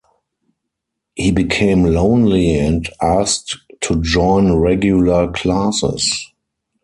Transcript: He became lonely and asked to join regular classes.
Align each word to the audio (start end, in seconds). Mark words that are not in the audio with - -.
He 1.13 1.29
became 1.29 1.83
lonely 1.83 2.57
and 2.57 2.89
asked 3.03 3.55
to 3.81 4.01
join 4.01 4.53
regular 4.55 5.31
classes. 5.31 6.31